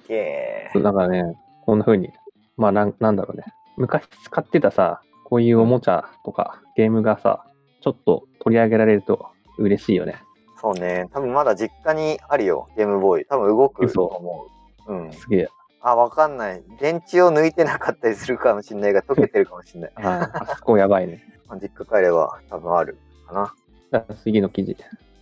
[0.07, 2.11] ゲ そうだからね、こんな風に、
[2.57, 3.43] まあなん、なんだろうね。
[3.77, 7.45] 昔使ってたさ、こういうおもちゃとかゲームがさ、
[7.81, 9.27] ちょっと取り上げられると
[9.57, 10.21] 嬉しいよね。
[10.57, 10.61] ー。
[10.61, 13.25] そうね、多分まだ実家にあるよ、ゲームボーイ。
[13.25, 14.47] 多分動くと思
[14.87, 14.93] う。
[14.93, 15.13] うん。
[15.13, 15.49] すげえ。
[15.81, 16.63] あ、わかんない。
[16.79, 19.91] 電池を抜いてなかったりするかもしれないが、溶けてるかもしれない。
[19.97, 21.23] あーあそこやばいね。
[21.47, 23.53] まあ実家帰れば多分あるかな。
[23.91, 24.77] じゃあ次の記事。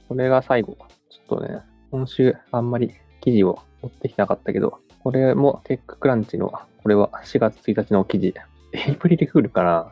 [0.07, 0.75] これが最後。
[1.09, 6.51] ちょっとね、今週あんまり記事を持ってきなかったけど、これもテッククランチの、
[6.83, 8.33] これは4月1日の記事。
[8.73, 9.91] エイプリルフールかな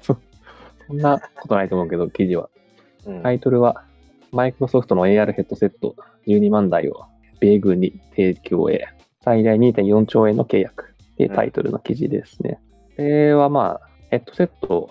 [0.00, 0.16] そ
[0.86, 2.50] そんなことないと思うけど、記事は。
[3.06, 3.22] うん。
[3.22, 3.84] タイトルは、
[4.30, 5.94] マイクロソフトの AR ヘッドセット
[6.26, 7.04] 12万台を
[7.40, 8.86] 米軍に提供へ、
[9.22, 12.60] 最大2.4兆円の契約ってタイトルの記事ですね。
[12.96, 14.88] これはまあ、ヘッドセット、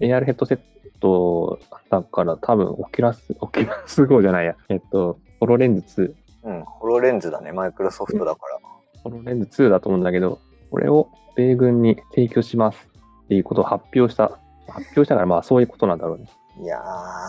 [0.00, 0.58] AR ヘッドセッ
[1.00, 1.58] ト
[1.90, 6.64] だから多分 Oculus、Oculus Go じゃないや、えっと、 HoloLens うん。
[6.64, 8.58] ホロレンズだね、マイクロソフトだから。
[9.00, 10.38] 2、 HoloLens 2だと思うんだけど、
[10.70, 12.88] これを米軍に提供します
[13.24, 14.38] っていうことを発表した。
[14.68, 16.26] 発表したからまあそういうことなんだろうね。
[16.62, 16.80] いや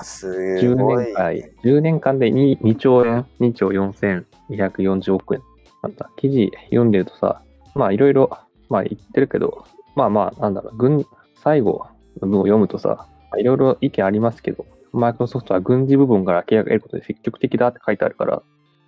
[0.01, 1.05] ー、す10ごい。
[1.05, 1.31] 年間、
[1.63, 5.41] 10年間で 2, 2兆円、2兆4240億円。
[5.81, 7.41] なんだ、記事読んでるとさ、
[7.73, 8.29] まあいろいろ、
[8.69, 11.05] まあ言ってるけど、まあまあ、なんだろう、軍、
[11.43, 11.87] 最後
[12.21, 13.07] の文を読むとさ、
[13.37, 18.41] いろいろ意見ありますけど、マイクロソフトは軍事部分から契約を得ることで積極的だって書いてあるから、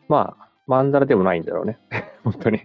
[0.08, 1.80] まあ、まんざらでもないんだろうね。
[2.24, 2.62] 本当に。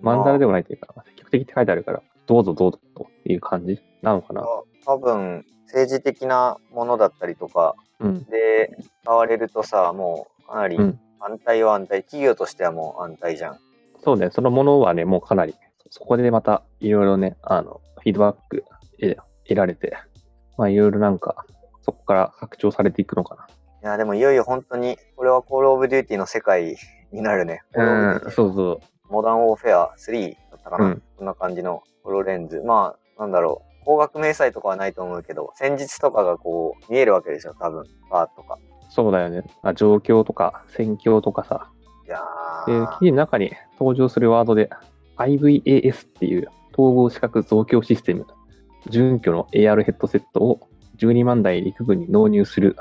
[0.00, 4.44] まんざらでもないというか、積極的って書いてあるから、どうぞどうぞという感じなのかな。
[4.84, 8.24] 多分、政治的なものだったりとかうん。
[8.24, 13.58] で使われるとさ、もうかなりうん反対は反対、企業としてはもう反対じゃん。
[14.02, 15.54] そうね、そのものはね、もうかなり、
[15.90, 18.64] そこでまたいろいろね、あの、フィードバック
[19.00, 19.96] え得られて、
[20.56, 21.44] まあいろいろなんか、
[21.82, 23.48] そこから拡張されていくのか
[23.82, 26.76] いや、でもいよいよ本当に、これは Call of Duty の世界
[27.12, 27.62] になるね。
[27.72, 28.20] な。
[28.24, 28.80] うん、そうそう。
[29.12, 32.62] Modern Warfare 3だったかな、うんこんな感じの HoloLens。
[32.64, 33.67] まあ、なんだろう。
[33.88, 37.84] 光学迷彩とかはないと思うけど、戦術とかがこう、見えるわけでしょ、多分。
[38.10, 38.58] バーとか。
[38.90, 39.44] そうだよね。
[39.62, 41.70] あ状況とか、戦況とかさ。
[42.06, 42.20] いや
[42.66, 44.68] で、ー記事の中に登場するワードで、
[45.16, 48.26] IVAS っていう統合視覚増強システム、
[48.90, 52.76] 準拠の AR ヘッドセットを12万台陸軍に納入する。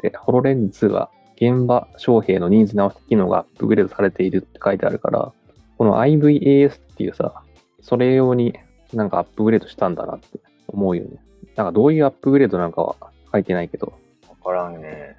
[0.00, 5.32] で、ホロレンズ2は現場招兵のニーズに合わせた機能がアップグレードされているって書いてあるから、
[5.76, 7.42] この IVAS っていうさ、
[7.80, 8.54] それ用に
[8.92, 11.10] なんかアップグレードしたんだなって思うよね。
[11.56, 12.96] なんかどういうアップグレードなんかは
[13.32, 13.92] 書いてないけど、
[14.28, 15.16] わからんね。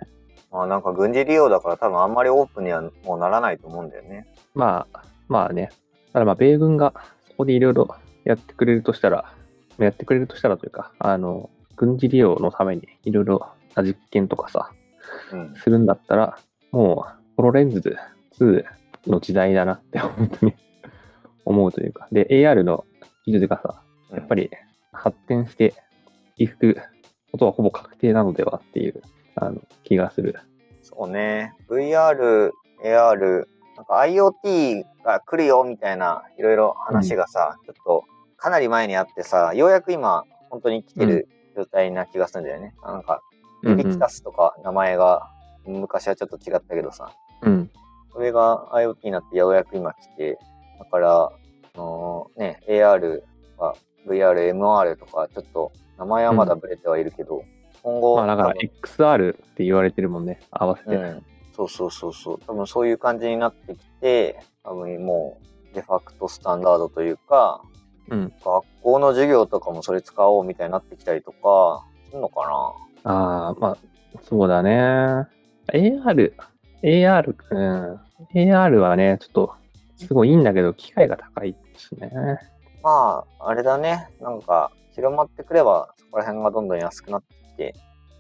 [0.51, 4.27] まあなんか軍事利用だから多分あんまりオープンにはもうならないと思うんだよね。
[4.53, 5.71] まあ、まあね。
[6.13, 6.93] ただまあ、米軍が
[7.27, 7.87] そこでいろいろ
[8.23, 9.33] やってくれるとしたら、
[9.79, 14.71] やってくれるとしたらというか、あの、軍事利用のためにいろいろな実験とかさ、
[15.31, 15.55] うん。
[15.55, 16.37] するんだったら、
[16.71, 17.97] もう、ホロレンズ
[18.39, 18.63] 2
[19.07, 20.53] の時代だなって本当に
[21.45, 22.07] 思うというか。
[22.11, 22.85] で、AR の
[23.25, 24.51] 技術がさ、やっぱり。
[25.03, 25.73] り発展して
[26.37, 26.77] いく
[27.31, 29.01] ことはほぼ確定なのではっていう
[29.35, 30.35] あの気がする。
[30.81, 31.53] そうね。
[31.69, 32.51] VR、
[32.83, 38.03] AR、なんか IoT が来るよみたいないろいろ話がさ、ちょっと
[38.37, 42.75] かなり前にあってさ、ようやく今本当に来てる状態な気がするんだよね。
[42.83, 43.33] なんか、うんうん
[43.77, 45.31] リキタスとか名前が
[45.65, 47.71] 昔はちょっと違ったけどさ、うん。
[48.11, 50.37] それが IoT になってようやく今来て、
[50.79, 51.31] だから、あ
[51.77, 53.21] のね、AR
[53.57, 53.75] は
[54.07, 57.43] VR、MR とか、ちょっと名前はまだブレてはいるけど、
[57.81, 60.39] 今後、まあだから XR って言われてるもんね。
[60.51, 60.95] 合わせて。
[60.95, 62.39] うん、そうそうそうそう。
[62.47, 65.37] 多分そういう感じになってきて、多分も
[65.71, 67.61] うデファクトスタンダードというか、
[68.09, 68.33] うん。
[68.43, 72.41] 学校の授業とかもそれ使おうみたいになってきたりとか、するのか
[73.05, 73.77] ああ、まあ、
[74.21, 75.27] そうだね。
[75.73, 76.33] AR、
[76.83, 77.99] AR、うん。
[78.33, 79.53] AR はね、ちょっと、
[79.97, 82.11] すごいいいんだけど、機械が高いしね。
[82.83, 84.09] なまあ、あれだね。
[84.21, 87.75] なんか、広まってくれば、そこら辺がどんどん安くなってきて、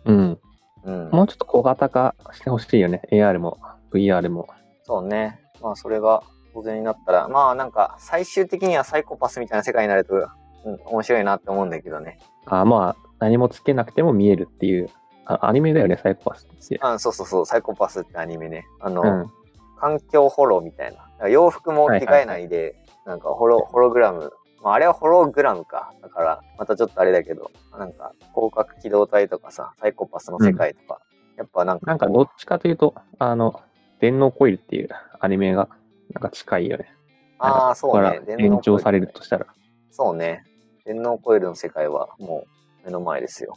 [0.05, 0.39] うん。
[0.83, 1.09] うん。
[1.11, 3.01] もうちょっと小型化してほしいよね。
[3.11, 3.57] AR も、
[3.93, 4.47] VR も。
[4.83, 5.39] そうね。
[5.61, 6.23] まあ、それが
[6.53, 12.19] 当然になったら、まあ、なんか、最終的にはサイコパスみたいな世界になると、うん、面白いなって思うんだけどね。
[12.45, 14.89] あーまあ、何もつけなくても見えるっていう。
[15.25, 16.77] あアニメだよね、サイコパスって。
[16.81, 18.65] あそうそうそう、サイコパスってアニメね。
[18.81, 19.31] あの、うん。
[19.79, 21.29] 環境ホロみたいな。
[21.29, 24.33] 洋服も着替えないで、なんかホロ、ホログラム。
[24.63, 25.93] まあ、あれはホログラムか。
[26.01, 31.01] だから、またちょっとあれだけど、なんか、広角機動隊とかさ、サイコパスの世界とか、
[31.35, 33.61] やっぱなんか、なんか、どっちかというと、あの、
[33.99, 35.67] 電脳コイルっていうアニメが、
[36.13, 36.93] なんか近いよね。
[37.39, 38.21] ああ、そうね。
[38.39, 39.47] 延長されるとしたら。
[39.91, 40.45] そうね。
[40.85, 42.45] 電脳コイルの世界はも
[42.83, 43.55] う目の前ですよ。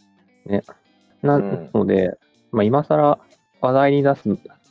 [1.23, 2.19] なうんので、
[2.51, 3.19] まあ、今更
[3.61, 4.23] 話題に出す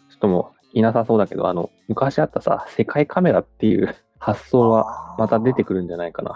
[0.10, 6.36] 人もいなさそうだけど、あの、昔あったさ、世界カメラっていう発想はまた出てくくるんじゃないかな。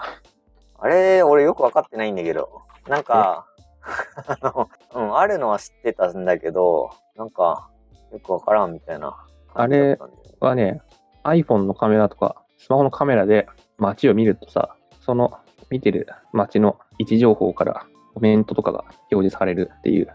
[0.78, 2.62] あれ、俺よくわかってないんだけど。
[2.88, 3.46] なんか、
[4.28, 7.68] あの、うん、あるのは知ってたんだけど、なんか、
[8.12, 9.16] よくわからんみたいな
[9.52, 10.36] 感じだったんだよね。
[10.38, 10.82] はね、
[11.24, 15.32] iPhone のカメラとか、スマホのカメラで街を見るとさ、その
[15.68, 20.08] 見てる街の位置情報からコメントとかが表示されるっていう、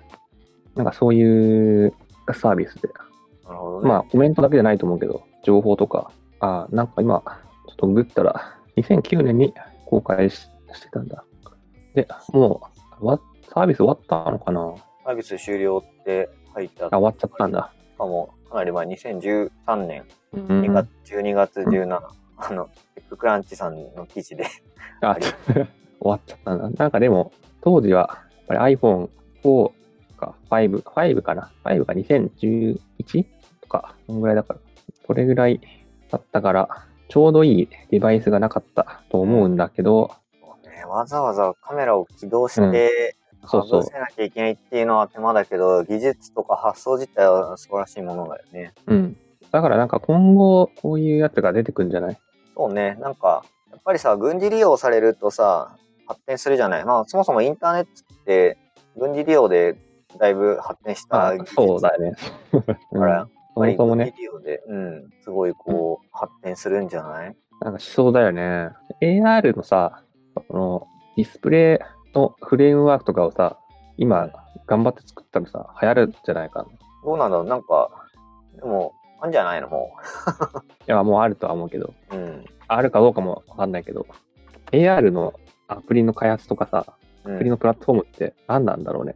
[0.75, 1.93] なんかそういう
[2.33, 2.87] サービスで、
[3.45, 3.89] なるほどね。
[3.89, 6.09] まあコメントだけじゃないと思うけど、情報とか、
[6.39, 7.21] あなんか今、
[7.75, 9.53] っとグったら、2009年に
[9.85, 11.23] 公開ししてたんだ。
[11.93, 12.61] で、も
[13.01, 13.19] う、わ
[13.53, 14.75] サービス終わったのかな？
[15.05, 17.71] サービス終了って書いてあ終わっちゃったんだ。
[17.93, 21.99] しかも、かなり前、2013年う2ん月、12月17、
[22.37, 24.45] あの、テッククランチさんの記事で、
[25.01, 25.15] あ、
[25.55, 25.67] 終
[26.01, 26.69] わっちゃったんだ。
[26.69, 29.71] なんかでも、当時は、やっぱり iPhone4
[30.17, 33.25] か5、5かな ?5 が 2011?
[33.61, 34.59] とか、そんぐらいだから、
[35.07, 35.61] それぐらい
[36.11, 36.69] だったから、
[37.07, 40.11] ちょうどいいデバイスがなかったと思うんだけど、
[40.65, 43.15] ね、わざわざカメラを起動して、
[43.47, 48.73] そうそう外せなきゃいけないっていうのは手間だけど、技術とか発想自体は素晴らしいものだよね。
[48.87, 49.17] うん。
[49.51, 52.17] だからなんか今後、こういうやつが出てくんじゃない？
[52.57, 56.85] そうね、なんか、やっぱりさ、軍事利用されるとさ、発展するじゃない？
[56.85, 58.57] まあ、そもそもインターネットって、
[58.97, 59.75] 軍事利用で
[60.17, 62.13] だいぶ発展した技術そうだよね。
[62.93, 64.13] だから、うんそもそもね
[64.67, 67.35] うん、すごいこう、発展するんじゃない？
[67.61, 68.69] なんかしそうだよね。
[69.01, 71.79] AR のさ、このディスプレ
[72.13, 73.57] イのフレームワークとかをさ、
[73.97, 74.29] 今
[74.67, 76.69] 頑張って作ったらさ、流行るんじゃないかな。
[76.71, 77.47] いどうなんだろう？
[77.47, 77.89] なんか、
[78.57, 79.69] でも、あんじゃないの？
[79.69, 79.91] も
[80.85, 82.15] や、もうあるとは思うけど、う。
[82.15, 82.45] うん。
[82.67, 84.05] あるかどうかもわかんないけど、
[84.71, 85.33] AR の
[85.67, 86.85] アプリの開発とかさ、
[87.23, 89.15] うんアプリのプラットフォームって何なんだろうね。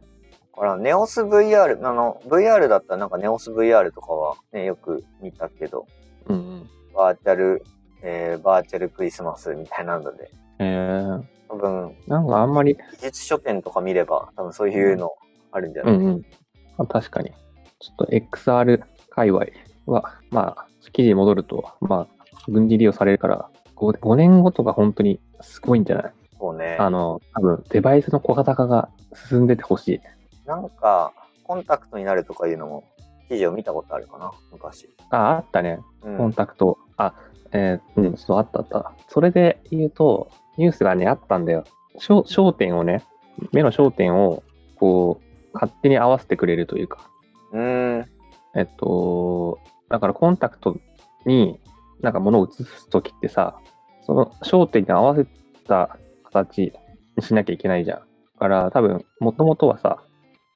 [0.64, 5.86] ら、ネオス VR、あの、VR だったらなんかネオス VR とかはね、よく見たけど、
[6.28, 6.68] うんうん。
[6.94, 7.62] バーチャル、
[8.02, 15.12] えー、バーチャルクリスマスみたいなので、えー、多分、なんかあんまり、技術書店とか見れば、多分そういうの
[15.52, 16.24] あるんじゃない、うんうん。
[16.76, 17.30] まあ、確かに。
[17.78, 19.46] ちょっと XR 界隈
[19.86, 26.12] は、まあ、記事に戻ると、まあ、軍事利用されるから5、5年後とか本当にすごいんじゃない？
[26.38, 26.76] そうね。
[26.78, 28.88] あの、多分デバイスの小型化が
[29.28, 30.00] 進んでてほしい。
[30.50, 31.12] なんか、
[31.44, 32.84] コンタクトになるとかいうのも、
[33.28, 34.88] 記事を見たことあるかな、昔。
[35.10, 35.78] あ、あったね。
[36.02, 36.16] うん。
[36.18, 36.76] コンタクト。
[36.96, 37.14] あ、
[37.52, 38.92] えーうん、そう、あったあった。
[39.08, 41.62] それで言うと、ニュースがね、あったんだよ。
[42.00, 43.04] 焦焦点をね、
[43.52, 44.42] 目の焦点を、
[44.74, 47.08] こう、勝手に合わせてくれるというか。
[47.52, 48.06] うーん。
[48.56, 50.76] えっと、だからコンタクト
[51.26, 51.60] に
[52.00, 53.56] なんか物を映すときってさ、
[54.02, 55.26] その焦点に合わせ
[55.68, 56.72] た形
[57.16, 57.98] にしなきゃいけないじゃん。
[57.98, 58.04] だ
[58.38, 60.02] から多分、もともとはさ、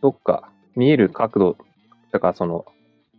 [0.05, 1.57] どっか見える角度
[2.13, 2.67] とかその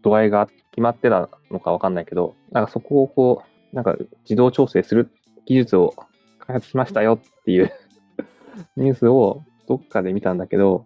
[0.03, 3.41] 度合いが決まってたのかわかんないけど、なんかそこをこ
[3.73, 5.09] う、なんか自動調整する
[5.47, 5.95] 技術を
[6.37, 7.71] 開発しましたよっていう
[8.77, 10.85] ニュースをどっかで見たんだけど、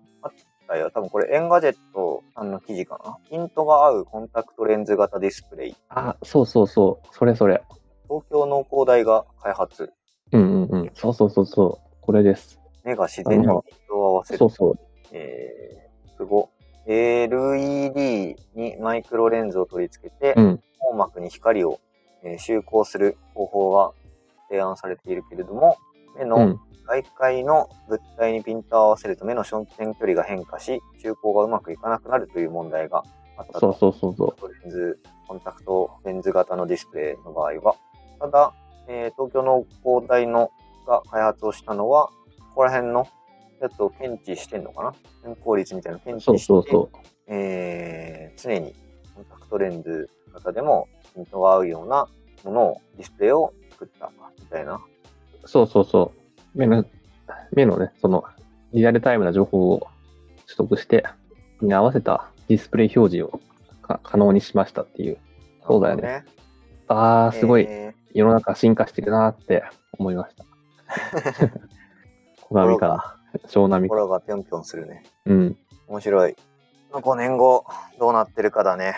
[0.70, 0.90] だよ。
[0.94, 3.18] 多分これ、 Engadget さんの記事かな？
[3.30, 5.76] ピントが合うコンタクトレンズ型ディスプレイ。
[5.90, 7.62] あ、そうそうそう、それそれ。
[8.08, 9.92] 東京農工大が開発。
[10.32, 10.92] うんうんうん。
[10.94, 11.96] そうそうそうそう。
[12.00, 12.58] これです。
[12.86, 13.54] 目が自然にピン
[13.90, 14.38] トを合わせる。
[14.38, 14.80] そうそう。
[15.12, 15.89] えー、
[16.20, 16.50] すご。
[16.86, 20.60] LED にマイクロレンズを取り付けて、うん。
[20.92, 21.80] 網膜に光を、
[22.24, 23.92] えー集光する方法が
[24.50, 25.78] 提案されているけれども、
[26.18, 26.60] 目のうん。
[26.86, 33.04] 外界の物体にピントを合わせると目の焦点距離が変化し、中光がうまくいかなくなるという問題が
[33.38, 33.74] あったと。
[33.74, 34.54] そうそうそうそう。
[34.64, 37.76] レンズ、コンタクトレンズ型のディスプレイの場合は。
[38.20, 38.54] ただ、
[38.88, 40.50] えー東京の工大の
[40.88, 43.08] が開発をしたのは、ここら辺の
[43.62, 44.94] やつを検知してんのかな？
[45.24, 47.00] 変更率みたいなの検そう知して、そうそう。
[47.28, 48.74] えー常に
[49.16, 52.08] コンタクトレンズ型でもピントが合うような
[52.46, 54.80] ものを、ディスプレイを作ったみたいな。
[55.46, 56.14] そうそうそ
[56.56, 56.58] う。
[56.58, 56.86] 目の、
[57.54, 58.24] 目のね、その、
[58.72, 59.88] リアルタイムな情報を
[60.46, 61.04] 取得して、
[61.62, 63.42] に合わせたディスプレイ表示を
[63.82, 65.18] か可能にしましたっていう。
[65.68, 66.26] そうだよねね。
[66.88, 69.64] ああ、すごいえ世の中進化してるなって
[69.98, 70.44] 思いました。
[70.44, 71.52] ー
[72.42, 73.19] 小波か心がな。
[73.48, 73.96] 湘南か。
[73.96, 75.04] 心がぴょんぴょんするね。
[75.26, 75.58] うん。
[75.88, 76.36] 面白い。
[76.92, 77.66] 5年後、
[78.00, 78.96] どうなってるかだね。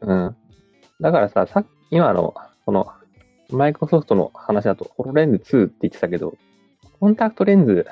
[0.00, 0.36] うん。
[1.00, 2.86] だからさ、さっき、今の、この、
[3.50, 6.34] マイクロソフトの話だと、ホロレンズ2って言ってたけど、
[7.00, 7.86] コンタクトレンズ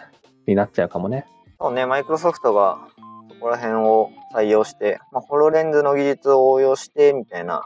[0.47, 1.27] になっちゃうかもね。
[1.61, 2.79] そうね、マイクロソフトが
[3.29, 7.63] そこら辺を採用して、まあ、ホロレンズの技術を応用してみたいな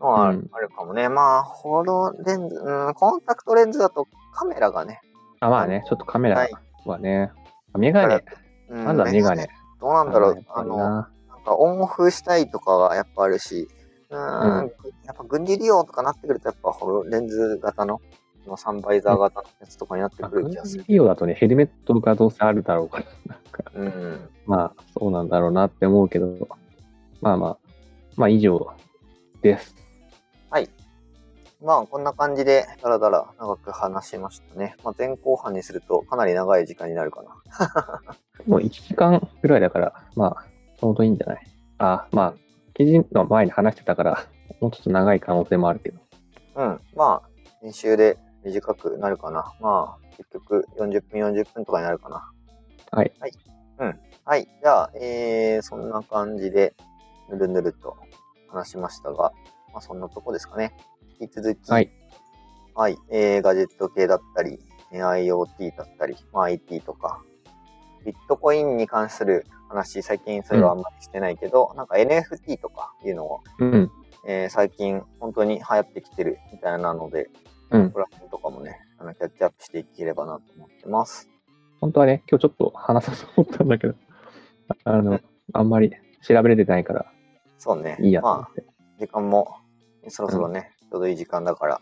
[0.00, 1.08] のはある,、かもね。
[1.08, 5.00] まあ、ホロレンズ、うん、コンタクトレンズだとカメラがね、
[5.40, 6.52] あ、まあね、ちょっとカメラはい
[6.84, 7.30] はね、
[7.76, 8.24] メガネ、
[8.68, 9.48] うんまずはメガネ。。
[9.80, 10.84] どうなんだろうあの、な
[11.28, 13.68] なんかオンオフしたいとかがやっぱあるし、
[14.10, 14.72] うーん、うん
[15.04, 16.74] やっぱ軍事利用とかなってくると、やっぱ
[17.10, 20.78] レンズ型の、このサンバイザー型のやつとかになってまあくる気がする。
[20.78, 24.30] 軍事利用だとね、ヘルメットがどうせあるだろうから、なんか、うん。
[24.46, 26.48] まあ、そうなんだろうなって思うけど、
[27.20, 27.58] まあまあ、
[28.16, 28.74] まあ以上
[29.42, 29.74] です。
[31.62, 34.76] まあ、こんな感じで、だらだら長く話しましたね。
[34.84, 37.30] まあ、前後半にすると、かなり長い時間になるかな。
[38.46, 40.44] もう1時間ぐらいだから、まあ、
[40.78, 41.46] ちょうどいいんじゃない？
[41.78, 42.34] あ、まあ、
[42.74, 44.18] 記事の前に話してたから、
[44.60, 46.00] もうちょっと長い可能性もあるけど。
[46.56, 46.80] うん。
[46.94, 47.28] まあ、
[47.62, 49.52] 編集で短くなるかな。
[49.60, 52.30] まあ、結局40分、40分とかになるかな。
[52.92, 53.12] はい。
[53.18, 53.32] はい。
[53.78, 54.00] うん。
[54.24, 54.44] はい。
[54.62, 56.74] じゃあ、えー、そんな感じで、
[57.30, 57.96] ぬるぬると
[58.50, 59.32] 話しましたが、
[59.76, 60.72] まあ、そんなとこですかね。
[61.20, 61.90] 引き続き、はい。
[62.74, 62.96] はい。
[63.10, 64.58] えー、ガジェット系だったり、
[64.90, 67.20] えー IoT だったり、まあ、IT とか、
[68.06, 73.90] ビットコインに関する話、最近それはあんまりしてないけど、なんか NFT とかいうのを、うん。
[74.26, 77.28] えー最近本当に流行ってきてるみたいなので、
[77.70, 77.88] うん。
[77.88, 81.28] ここら辺とかもね、あのキャッチアップしていければなと思ってます。
[81.82, 83.94] 本当はね、今日ちょっと話そうと思ったんだけど、
[84.84, 85.20] あの、
[85.52, 85.92] あんまり
[86.26, 87.12] 調べれてないから、
[87.58, 87.98] そうね。
[88.00, 88.60] いいやまあ。
[88.98, 89.56] 時間も
[90.08, 91.80] そろそろね、ちょうどいい時間だから。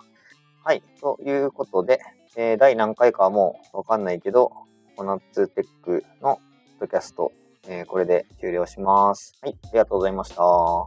[0.64, 0.82] はい。
[1.00, 2.00] ということで、
[2.36, 4.52] えー第何回かはもうわかんないけど、
[4.96, 6.36] コナッツテックの
[6.78, 7.32] ポッドキャスト、
[7.68, 9.34] えーこれで終了します。
[9.42, 9.56] はい。
[9.64, 10.42] ありがとうございました。
[10.42, 10.86] あ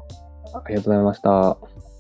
[0.70, 1.97] りがとうございました。